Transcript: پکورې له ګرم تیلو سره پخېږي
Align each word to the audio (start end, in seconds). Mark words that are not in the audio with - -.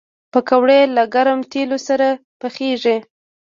پکورې 0.31 0.79
له 0.95 1.03
ګرم 1.13 1.39
تیلو 1.51 1.77
سره 1.87 2.07
پخېږي 2.39 2.97